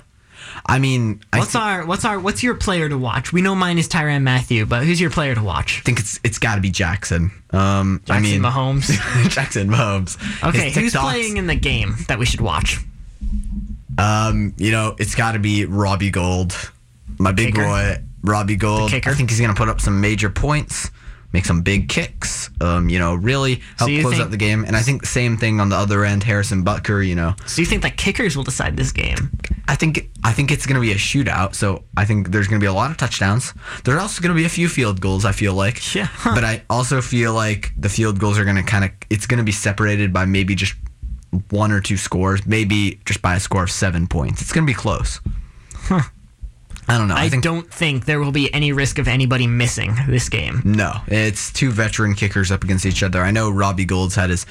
[0.65, 3.31] I mean, I What's our what's our what's your player to watch?
[3.33, 5.79] We know mine is Tyrann Mathieu, but who's your player to watch?
[5.79, 7.31] I think it's it's got to be Jackson.
[7.51, 9.29] Um, I Jackson mean, Mahomes.
[9.29, 10.17] Jackson Mahomes.
[10.47, 12.77] Okay, who's playing in the game that we should watch?
[13.97, 16.53] Um, you know, it's got to be Robbie Gould,
[17.17, 17.63] my big Kicker.
[17.65, 18.89] boy, Robbie Gould.
[18.89, 19.09] The kicker.
[19.11, 20.89] I think he's gonna put up some major points,
[21.33, 22.49] make some big kicks.
[22.59, 24.63] Um, you know, really help you close think- out the game.
[24.65, 27.05] And I think the same thing on the other end, Harrison Butker.
[27.07, 29.31] You know, So you think that kickers will decide this game?
[29.67, 31.55] I think I think it's gonna be a shootout.
[31.55, 33.53] So I think there's gonna be a lot of touchdowns.
[33.83, 35.23] There's also gonna be a few field goals.
[35.25, 35.95] I feel like.
[35.95, 36.05] Yeah.
[36.11, 36.35] Huh.
[36.35, 38.91] But I also feel like the field goals are gonna kind of.
[39.09, 40.75] It's gonna be separated by maybe just
[41.49, 44.41] one or two scores, maybe just by a score of seven points.
[44.41, 45.19] It's gonna be close.
[46.87, 47.15] I don't know.
[47.15, 50.61] I, I, think don't think there will be any risk of anybody missing this game.
[50.65, 50.93] no.
[51.07, 53.21] It's two veteran kickers up against each other.
[53.21, 54.45] I know Robbie Gould's had his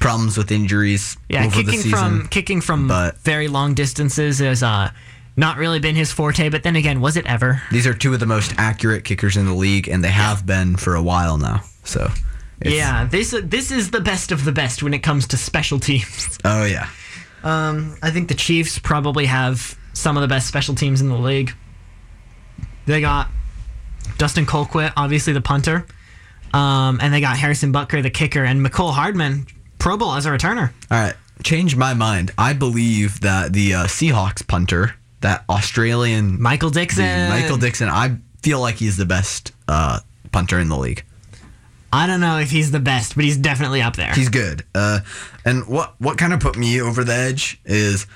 [0.00, 1.98] problems with injuries Yeah, over the kicking season.
[1.98, 4.90] from kicking from but- very long distances has uh,
[5.36, 6.48] not really been his forte.
[6.48, 7.60] But then again, was it ever?
[7.70, 10.76] These are two of the most accurate kickers in the league, and they have been
[10.76, 11.62] for a while now.
[11.84, 12.04] So
[12.60, 15.78] It's- yeah, this this is the best of the best when it comes to special
[15.80, 16.38] teams.
[16.44, 16.88] Oh yeah.
[17.44, 21.16] Um, I think the Chiefs probably have some of the best special teams in the
[21.18, 21.52] league.
[22.86, 23.28] They got
[24.18, 25.86] Dustin Colquitt, obviously the punter,
[26.52, 29.46] um, and they got Harrison Butker, the kicker, and Mecole Hardman,
[29.78, 30.70] Pro Bowl as a returner.
[30.90, 31.14] All right.
[31.42, 32.30] Change my mind.
[32.38, 37.28] I believe that the uh, Seahawks punter, that Australian Michael Dickson.
[37.28, 41.04] Michael Dickson, I feel like he's the best uh, punter in the league.
[41.92, 44.12] I don't know if he's the best, but he's definitely up there.
[44.14, 44.64] He's good.
[44.74, 45.00] Uh,
[45.44, 48.06] and what what kind of put me over the edge is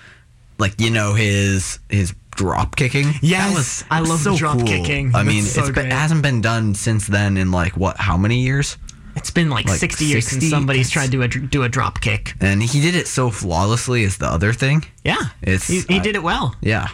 [0.59, 3.13] like you know his his drop kicking.
[3.23, 5.15] Yes, I love the drop kicking.
[5.15, 5.87] I mean, so it's been, great.
[5.87, 8.77] it hasn't been done since then in like what how many years?
[9.17, 12.03] it's been like, like 60 years since somebody's tried to do a, do a drop
[12.03, 12.35] kick.
[12.39, 14.03] And he did it so flawlessly.
[14.03, 14.85] Is the other thing?
[15.05, 16.55] Yeah, It's- he, he I- did it well.
[16.61, 16.89] Yeah.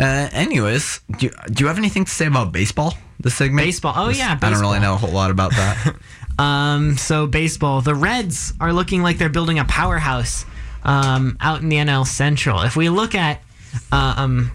[0.00, 2.94] Uh, anyways, do you, do you have anything to say about baseball?
[3.20, 3.64] The segment.
[3.64, 3.92] Baseball.
[3.96, 5.94] Oh, yeah, I don't really know a whole lot about that.
[6.38, 10.46] Um, so baseball, the Reds are looking like they're building a powerhouse
[10.82, 12.62] um, out in the NL Central.
[12.62, 13.42] If we look at,
[13.90, 14.50] um,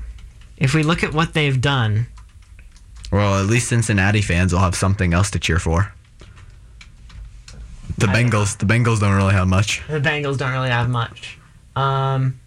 [0.58, 2.08] if we look at what they've done,
[3.12, 5.94] well, at least Cincinnati fans will have something else to cheer for.
[7.98, 9.82] The Bengals, the Bengals don't really have much.
[9.88, 11.40] the Bengals don't really have much.
[11.76, 12.40] Um,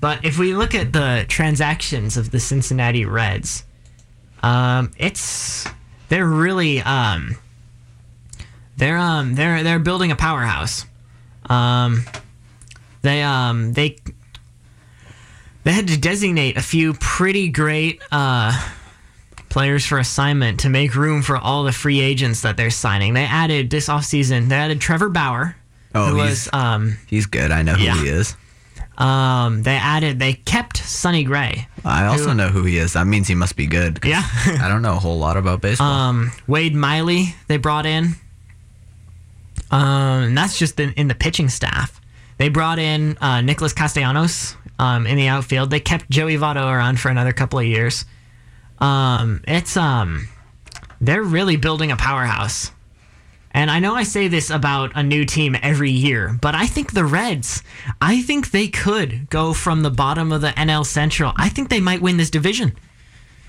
[0.00, 3.64] but if we look at the transactions of the Cincinnati Reds,
[4.42, 5.66] um, it's
[6.08, 7.36] they're really um,
[8.76, 10.84] they're um they're they're building a powerhouse.
[11.48, 12.04] Um,
[13.02, 13.96] they um they
[15.66, 18.52] they had to designate a few pretty great uh
[19.48, 23.14] players for assignment to make room for all the free agents that they're signing.
[23.14, 25.56] They added this offseason, they added Trevor Bauer,
[25.94, 27.50] Oh, who he's was um he's good.
[27.50, 28.00] I know who Yeah.
[28.00, 28.36] he is.
[28.96, 31.66] um they added they kept Sonny Gray.
[31.84, 32.92] I also Who- know who he is.
[32.94, 33.98] That means he must be good.
[34.04, 34.22] Yeah.
[34.60, 35.90] I don't know a whole lot about baseball.
[35.90, 38.14] Um Wade Miley they brought in.
[39.70, 42.00] Um and that's just in, in the pitching staff.
[42.38, 45.70] They brought in uh, Nicholas Castellanos um, in the outfield.
[45.70, 48.04] They kept Joey Votto around for another couple of years.
[48.78, 50.28] Um, it's um,
[51.00, 52.72] they're really building a powerhouse.
[53.52, 56.92] And I know I say this about a new team every year, but I think
[56.92, 57.62] the Reds,
[58.02, 61.32] I think they could go from the bottom of the NL Central.
[61.36, 62.76] I think they might win this division.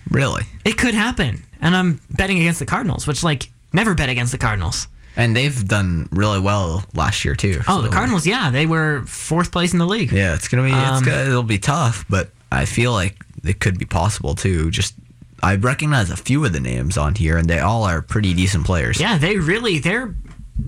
[0.10, 0.44] really?
[0.64, 1.44] It could happen.
[1.60, 4.88] And I'm betting against the Cardinals, which like never bet against the Cardinals.
[5.18, 7.60] And they've done really well last year too.
[7.68, 10.12] Oh, the so- Cardinals, yeah, they were fourth place in the league.
[10.12, 10.72] Yeah, it's gonna be.
[10.72, 14.70] Um, it's gonna, it'll be tough, but I feel like it could be possible too.
[14.72, 14.94] Just
[15.42, 18.66] I recognize a few of the names on here, and they all are pretty decent
[18.66, 19.00] players.
[19.02, 20.16] Yeah, they really they're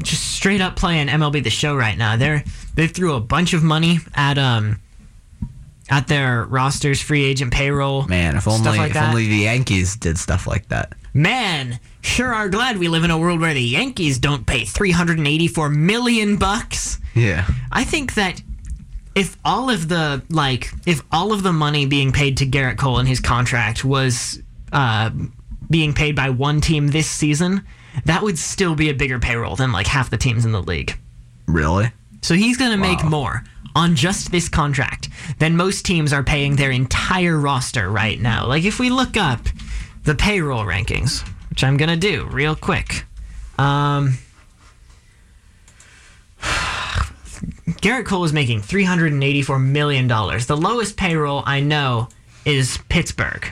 [0.03, 2.15] just straight up playing MLB the Show right now.
[2.17, 4.79] They're they threw a bunch of money at um
[5.89, 8.07] at their rosters, free agent payroll.
[8.07, 9.09] Man, if only like if that.
[9.09, 10.93] only the Yankees did stuff like that.
[11.13, 15.69] Man, sure are glad we live in a world where the Yankees don't pay 384
[15.69, 16.99] million bucks.
[17.15, 17.47] Yeah.
[17.71, 18.41] I think that
[19.15, 22.99] if all of the like if all of the money being paid to Gerrit Cole
[22.99, 25.09] in his contract was uh,
[25.69, 27.65] being paid by one team this season,
[28.05, 30.97] that would still be a bigger payroll than like half the teams in the league.
[31.47, 31.91] Really?
[32.21, 33.43] So he's going to make more
[33.75, 38.47] on just this contract than most teams are paying their entire roster right now.
[38.47, 39.41] Like if we look up
[40.03, 43.05] the payroll rankings, which I'm to do real quick.
[43.57, 44.17] Um
[47.81, 50.07] Gerrit Cole is making $384 million.
[50.07, 52.09] The lowest payroll I know
[52.45, 53.47] is Pittsburgh.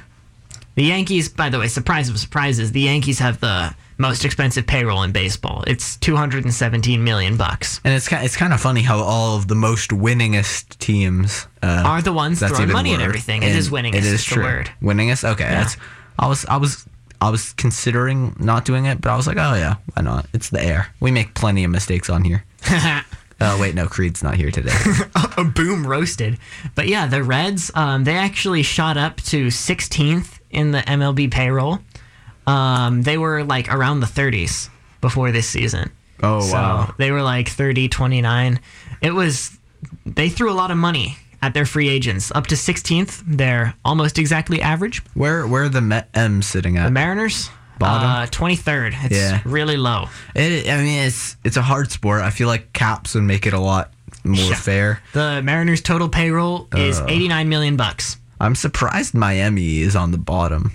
[0.75, 5.03] The Yankees, by the way, surprise of surprises, the Yankees have the most expensive payroll
[5.03, 5.63] in baseball.
[5.67, 7.81] It's 217 million bucks.
[7.83, 11.83] And it's kind it's kind of funny how all of the most winningest teams uh,
[11.85, 13.43] Are the ones throwing money at everything.
[13.43, 14.43] It And is winningest It is true.
[14.43, 14.71] word.
[14.81, 15.23] Winningest.
[15.31, 15.43] Okay.
[15.45, 15.77] That's.
[16.19, 16.45] I was.
[16.45, 16.85] I was.
[17.19, 20.27] I was considering not doing it, but I was like, oh yeah, why not?
[20.33, 20.93] It's the air.
[20.99, 22.43] We make plenty of mistakes on here.
[23.39, 24.73] Oh wait, no, Creed's not here today.
[25.37, 26.39] a boom roasted.
[26.73, 31.77] But yeah, the Reds, um, they actually shot up to 16th in the MLB payroll.
[32.47, 34.69] Um, they were like around the 30s
[35.01, 35.91] before this season.
[36.23, 36.95] Oh So wow.
[36.97, 38.59] they were like 30, 29.
[39.01, 39.57] It was,
[40.05, 42.31] they threw a lot of money at their free agents.
[42.33, 45.03] Up to 16th, they're almost exactly average.
[45.13, 46.85] Where where are the Met M's sitting at?
[46.85, 48.09] The Mariners, Bottom?
[48.09, 48.95] uh, 23rd.
[49.05, 49.41] It's Yeah.
[49.45, 50.07] really low.
[50.33, 52.21] It, I mean, it's it's a hard sport.
[52.23, 53.91] I feel like caps would make it a lot
[54.23, 54.55] more Yeah.
[54.55, 55.01] fair.
[55.13, 57.05] The Mariners' total payroll is Uh.
[57.07, 58.17] 89 million bucks.
[58.39, 60.71] I'm surprised Miami is on the bottom.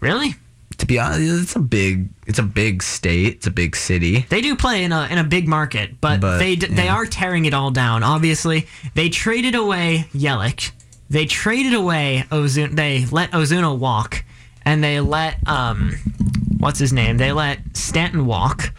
[0.00, 0.34] Really?
[0.82, 3.34] To be honest, it's a big it's a big state.
[3.36, 4.26] It's a big city.
[4.28, 7.06] They do play in a in a big market, but, But, they d they are
[7.06, 8.02] tearing it all down.
[8.02, 10.72] Obviously, they traded away Yelich.
[11.08, 12.74] They traded away Ozuna.
[12.74, 14.24] They let Ozuna walk,
[14.64, 15.92] and they let um,
[16.58, 17.16] what's his name?
[17.16, 18.74] They let Stanton walk.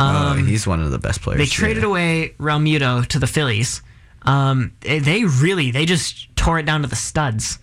[0.00, 1.38] oh, he's one of the best players.
[1.38, 1.50] They yeah.
[1.50, 3.80] traded away Realmuto to the Phillies.
[4.22, 7.60] Um, they- they really they just tore it down to the studs.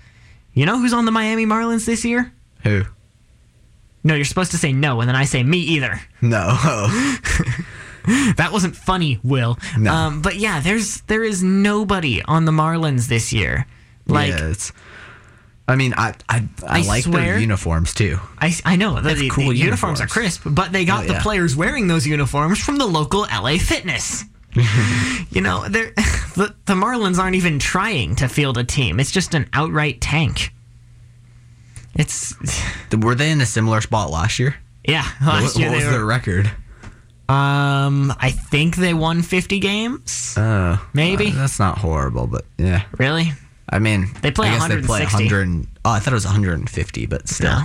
[0.54, 2.32] You know who's on the Miami Marlins this year?
[2.64, 2.86] Who?
[4.06, 6.00] No, you're supposed to say no, and then I say me either.
[6.22, 6.56] No.
[8.38, 9.58] That wasn't funny, Will.
[9.80, 9.92] No.
[9.92, 13.66] Um, but yeah, there's there is nobody on the Marlins this year.
[14.06, 14.54] Like yeah.
[15.68, 18.20] I mean, I I, I, I like swear- their uniforms too.
[18.38, 21.14] I, I know the, the- cool the uniforms are crisp, but they got Oh, the
[21.14, 21.22] yeah.
[21.24, 24.24] players wearing those uniforms from the local LA Fitness.
[25.32, 25.92] you know, they're,
[26.36, 29.00] the the Marlins aren't even trying to field a team.
[29.00, 30.54] It's just an outright tank.
[31.96, 32.36] It's
[32.96, 34.56] Were they in a similar spot last year?
[34.88, 35.04] yeah.
[35.24, 36.48] What, year what was were, their record?
[37.30, 40.36] um, I think they won 50 games.
[40.38, 41.30] Oh, Maybe.
[41.30, 42.84] uh, that's not horrible, but yeah.
[43.00, 43.32] really?
[43.70, 45.68] I mean, They play I guess they play 100.
[45.86, 47.62] Oh, I thought it was 150, but still.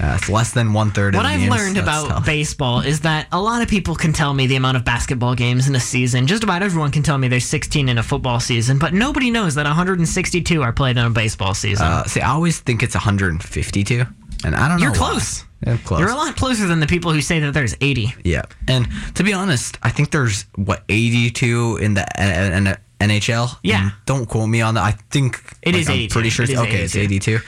[0.00, 1.14] Uh, it's less than one third.
[1.14, 1.50] What of the I've games.
[1.54, 2.26] learned That's about tough.
[2.26, 5.68] baseball is that a lot of people can tell me the amount of basketball games
[5.68, 6.26] in a season.
[6.26, 9.54] Just about everyone can tell me there's 16 in a football season, but nobody knows
[9.54, 11.86] that 162 are played in a baseball season.
[11.86, 14.04] Uh, see, I always think it's 152,
[14.44, 14.86] and I don't know.
[14.86, 15.44] You're close.
[15.66, 16.00] Yeah, close.
[16.00, 18.14] You're a lot closer than the people who say that there's 80.
[18.24, 23.56] Yeah, and to be honest, I think there's what 82 in the N- N- NHL.
[23.62, 23.82] Yeah.
[23.84, 24.82] And don't quote me on that.
[24.82, 26.12] I think It like, is I'm 82.
[26.12, 26.44] Pretty sure.
[26.44, 27.38] It okay, it's 82.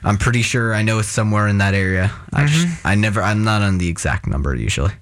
[0.00, 0.08] 82.
[0.08, 0.74] I'm pretty sure.
[0.74, 2.12] I know it's somewhere in that area.
[2.32, 2.46] I, Mm-hmm.
[2.46, 3.22] just, I never.
[3.22, 4.92] I'm not on the exact number usually.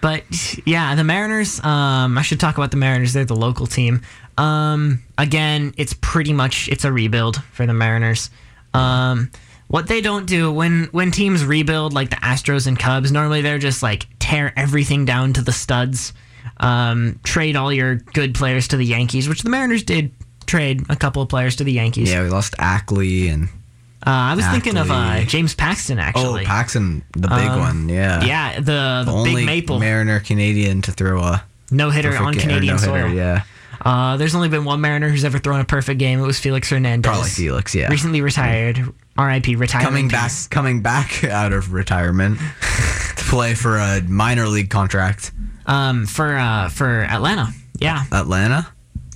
[0.00, 0.24] But
[0.64, 1.62] yeah, the Mariners.
[1.64, 3.12] Um, I should talk about the Mariners.
[3.12, 4.02] They're the local team.
[4.36, 8.30] Um, again, it's pretty much it's a rebuild for the Mariners.
[8.74, 9.30] Um,
[9.66, 13.58] what they don't do when when teams rebuild, like the Astros and Cubs, normally they're
[13.58, 16.12] just like tear everything down to the studs,
[16.58, 20.12] um, trade all your good players to the Yankees, which the Mariners did
[20.46, 22.08] trade a couple of players to the Yankees.
[22.10, 23.48] Yeah, we lost Ackley and
[24.06, 26.42] Uh, I was thinking of uh, James Paxton actually.
[26.42, 26.46] oh.
[26.46, 27.88] Paxton, the big Um, one.
[27.88, 28.24] Yeah.
[28.24, 32.76] yeah, the, the Only big maple Mariner Canadian to throw a no hitter on Canadian
[32.76, 33.12] no-hitter, soil.
[33.12, 33.42] Yeah,
[33.84, 36.20] Uh, there's only been one Mariner who's ever thrown a perfect game.
[36.20, 37.08] It was Felix Hernandez.
[37.10, 37.74] probably Felix.
[37.74, 37.88] Yeah.
[37.88, 38.78] Recently retired.
[39.16, 39.56] R.I.P.
[39.56, 39.82] Retired.
[39.82, 42.38] coming back coming back out of retirement
[43.16, 45.32] to play for a minor league contract.
[45.66, 47.48] Um, for uh, for Atlanta.
[47.80, 48.68] Yeah, Atlanta.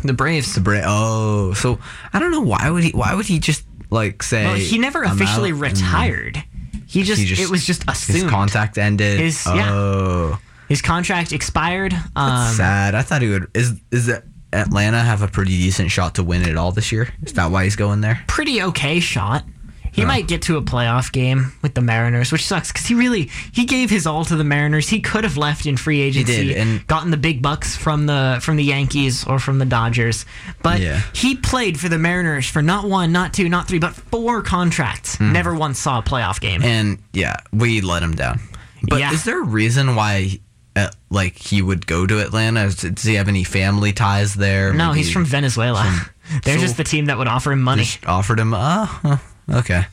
[0.04, 0.54] the Braves.
[0.54, 1.78] The Bra- oh, so
[2.12, 5.02] I don't know why would he why would he just like say Well, he never
[5.04, 6.42] officially out," retired.
[6.86, 8.22] He just, he just- it was just assumed.
[8.22, 9.18] His contact ended.
[9.20, 9.72] His- yeah.
[9.72, 11.94] oh, His contract expired.
[12.16, 12.94] Um, sad.
[12.94, 13.46] I thought he would.
[13.54, 17.08] Is is it Atlanta have a pretty decent shot to win it all this year?
[17.22, 18.22] Is that why he's going there?
[18.26, 19.44] pretty okay shot.
[19.92, 23.30] He might get to a playoff game with the Mariners, which sucks because he really
[23.52, 24.88] he gave his all to the Mariners.
[24.88, 28.38] He could have left in free agency, did, and- gotten the big bucks from the
[28.42, 30.24] from the Yankees or from the Dodgers,
[30.62, 31.02] but Yeah.
[31.14, 35.16] he played for the Mariners for not one, not two, not three, but four contracts.
[35.16, 35.32] Hmm.
[35.32, 36.62] Never once saw a playoff game.
[36.62, 38.40] And yeah, we let him down.
[38.82, 39.12] But Yeah.
[39.12, 40.40] is there a reason why?
[40.74, 42.70] Uh, like he would go to Atlanta?
[42.70, 44.72] Does he have any family ties there?
[44.72, 45.84] no, Maybe he's from Venezuela.
[46.44, 47.84] They're so- just the team that would offer him money.
[48.06, 48.52] offered him.
[48.52, 49.18] Huh,
[49.50, 49.84] okay.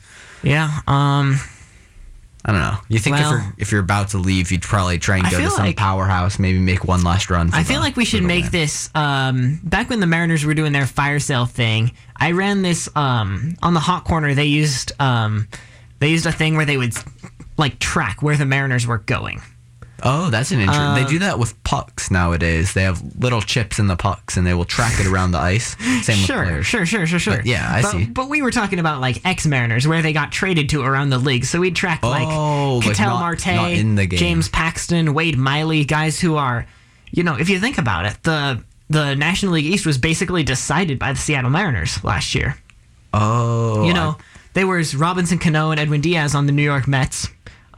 [0.42, 0.70] Yeah.
[0.86, 1.38] Um.
[2.42, 2.78] I don't know.
[2.88, 5.30] You think Well- if you're if you're about to leave, you'd probably try and I
[5.30, 7.50] go to some like- powerhouse, maybe make one last run.
[7.52, 10.72] I feel the- like we should make this um, back when the Mariners were doing
[10.72, 11.92] their fire sale thing.
[12.16, 14.34] I ran this um, on the hot corner.
[14.34, 15.48] They used um,
[15.98, 16.94] they used a thing where they would
[17.58, 19.42] like track where the Mariners were going.
[20.02, 20.94] Oh, that's an interesting.
[20.94, 22.74] they do um, that with pucks nowadays.
[22.74, 25.76] They have little chips in the pucks, and they will track it around the ice.
[26.04, 26.66] Same with Sure, players.
[26.66, 27.36] sure, sure, sure, sure.
[27.36, 28.04] But, yeah, I but, see.
[28.06, 31.18] But we were talking about like ex Mariners where they got traded to around the
[31.18, 31.44] league.
[31.44, 34.18] So we'd track like Oh, like Ketel not- Marte, not in the game.
[34.18, 36.66] James Paxton, Wade Miley, guys who are,
[37.10, 40.98] you know, if you think about it, the the National League East was basically decided
[40.98, 42.56] by the Seattle Mariners last year.
[43.12, 44.16] Oh, You know,
[44.54, 47.28] there was Robinson Cano and Edwin Diaz on the New York Mets.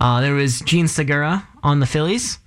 [0.02, 2.40] Uh, there was Jean Segura on the Phillies.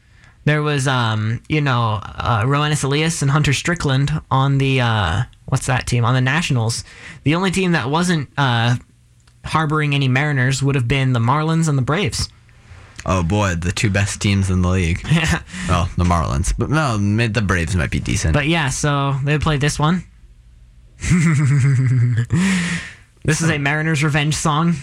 [0.43, 5.67] There was, um, you know, uh, Roenis Elias and Hunter Strickland on the uh, what's
[5.67, 6.83] that team on the Nationals.
[7.23, 8.75] The only team that wasn't uh,
[9.45, 12.27] harboring any Mariners would have been the Marlins and the Braves.
[13.05, 15.01] oh boy, the two best teams in the league.
[15.69, 18.33] well, the Marlins, but no, the Braves might be decent.
[18.33, 20.03] But yeah, so they played this one.
[23.23, 24.75] this is a Mariners revenge song.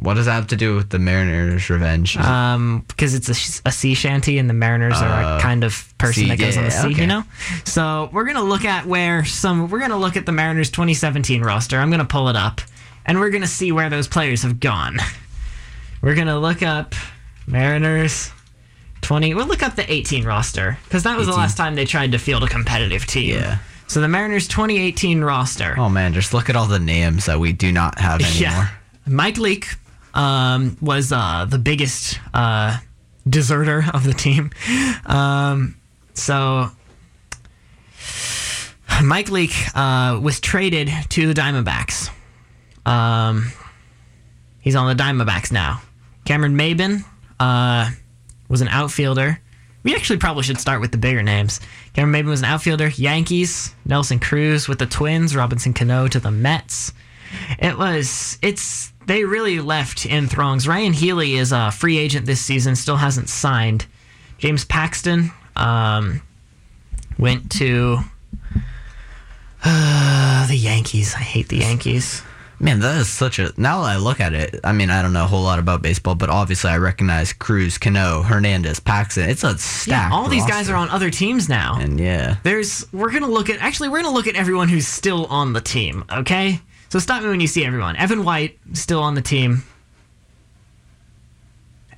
[0.00, 2.16] What does that have to do with the Mariners' revenge?
[2.16, 5.92] um, because it's a, sh- a sea shanty and the mariners are a kind of
[5.98, 7.00] person sea- that goes on the yeah, sea, okay.
[7.02, 7.22] you know.
[7.64, 11.78] So we're gonna look at where some we're gonna look at the Mariners 2017 roster.
[11.78, 12.60] I'm gonna pull it up,
[13.04, 14.98] and we're gonna see where those players have gone.
[16.02, 16.94] We're gonna look up
[17.46, 18.30] Mariners
[19.02, 19.34] 20.
[19.34, 22.18] We'll look up the 18 roster because that was the last time they tried to
[22.18, 23.34] field a competitive team.
[23.34, 23.58] Yeah.
[23.86, 25.74] So the Mariners 2018 roster.
[25.78, 28.40] oh man, just look at all the names that we do not have anymore.
[28.40, 28.68] Yeah.
[29.06, 29.68] Mike Leake
[30.14, 32.78] um, was uh, the biggest uh,
[33.28, 34.50] deserter of the team.
[35.06, 35.76] Um,
[36.14, 36.70] so
[39.02, 42.10] Mike Leake uh, was traded to the Diamondbacks.
[42.84, 43.52] Um,
[44.60, 45.82] he's on the Diamondbacks now.
[46.24, 47.04] Cameron Maybin
[47.38, 47.90] uh,
[48.48, 49.40] was an outfielder.
[49.82, 51.60] We actually probably should start with the bigger names.
[51.94, 52.88] Cameron Maybin was an outfielder.
[52.88, 53.74] Yankees.
[53.86, 55.34] Nelson Cruz with the Twins.
[55.34, 56.92] Robinson Cano to the Mets.
[57.58, 58.38] It was.
[58.42, 58.89] It's.
[59.06, 60.68] They really left in throngs.
[60.68, 62.76] Ryon Healy is a free agent this season.
[62.76, 63.86] Still hasn't signed.
[64.38, 66.22] James Paxton um,
[67.18, 67.98] went to
[69.64, 71.14] uh, the Yankees.
[71.14, 72.22] I hate the Yankees.
[72.62, 73.52] Man, that is such a.
[73.56, 75.80] Now that I look at it, I mean, I don't know a whole lot about
[75.80, 79.30] baseball, but obviously I recognize Cruz, Cano, Hernandez, Paxton.
[79.30, 79.88] It's a stack.
[79.88, 80.12] Yeah, stack.
[80.12, 81.78] all these guys are on other teams now.
[81.80, 85.24] And yeah, There's we're gonna look at actually we're gonna look at everyone who's still
[85.26, 86.04] on the team.
[86.12, 86.60] Okay,
[86.90, 87.96] so stop me when you see everyone.
[87.96, 89.62] Evan White still on the team.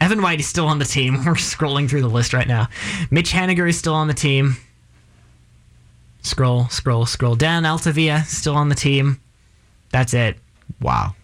[0.00, 1.14] Evan White is still on the team.
[1.24, 2.68] We're scrolling through the list right now.
[3.10, 4.56] Mitch Haniger is still on the team.
[6.22, 7.64] Scroll, scroll, scroll down.
[7.64, 9.20] Altavilla still on the team.
[9.90, 10.36] That's it.
[10.80, 11.14] wow.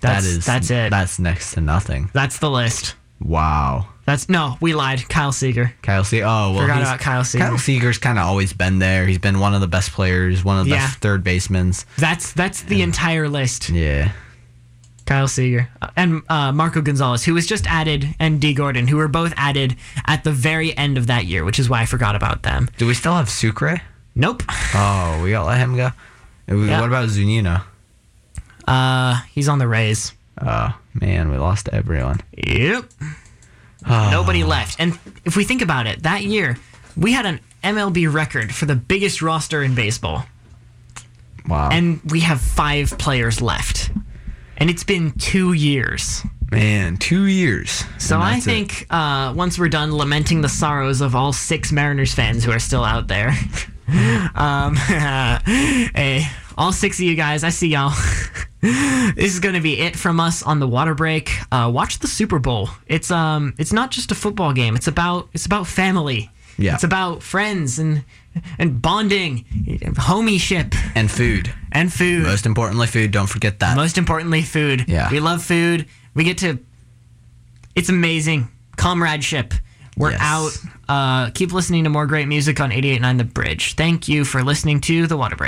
[0.00, 0.90] That's that is that's it.
[0.90, 2.10] That's next to nothing.
[2.12, 2.94] that's the list.
[3.20, 3.88] Wow.
[4.08, 5.06] That's no, we lied.
[5.10, 5.74] Kyle Seager.
[5.82, 6.24] Kyle Seager.
[6.24, 7.44] Oh well, Forgot about Kyle Seager.
[7.44, 9.06] Kyle Seager's kind of always been there.
[9.06, 10.86] He's been one of the best players, one of the Yeah.
[10.86, 11.74] best third basemen.
[11.98, 13.68] That's that's the entire list.
[13.68, 14.12] Yeah.
[15.04, 18.96] Kyle Seager Uh, and uh, Marco Gonzalez, who was just added, and Dee Gordon, who
[18.96, 22.16] were both added at the very end of that year, which is why I forgot
[22.16, 22.70] about them.
[22.78, 23.82] Do we still have Sucre?
[24.14, 24.42] Nope.
[24.74, 25.90] Oh, we gotta let him go.
[26.48, 26.80] Yeah.
[26.80, 27.62] What about Zunino?
[28.66, 30.12] Uh, he's on the Rays.
[30.40, 32.20] Oh man, we lost everyone.
[32.36, 32.84] Yep.
[33.86, 34.76] Nobody left.
[34.80, 36.56] And if we think about it, that year
[36.96, 40.24] we had an MLB record for the biggest roster in baseball,
[41.46, 41.70] Wow.
[41.72, 43.90] and we have five players left.
[44.56, 46.22] And it's been two years.
[46.50, 47.84] man, two years.
[47.98, 52.42] So I think uh, once we're done lamenting the sorrows of all six Mariners fans
[52.44, 53.28] who are still out there,
[54.34, 56.26] um, hey,
[56.58, 57.92] all six of you guys, I see y'all.
[59.14, 61.30] this is gonna be it from us on the water break.
[61.52, 62.68] Uh, watch the Super Bowl.
[62.86, 64.74] It's um, it's not just a football game.
[64.76, 66.30] It's about it's about family.
[66.56, 66.74] Yeah.
[66.74, 68.04] It's about friends and
[68.58, 69.44] and bonding,
[69.94, 71.52] homieship, and food.
[71.72, 72.24] and food.
[72.24, 73.10] Most importantly, food.
[73.12, 73.76] Don't forget that.
[73.76, 74.84] Most importantly, food.
[74.88, 75.08] Yeah.
[75.10, 75.86] We love food.
[76.14, 76.58] We get to.
[77.76, 78.48] It's amazing.
[78.76, 79.54] Comradeship.
[79.96, 80.20] We're Yes.
[80.20, 80.52] out.
[80.88, 83.74] Uh, keep listening to more great music on 88.9 The Bridge.
[83.74, 85.46] Thank you for listening to The Water Break.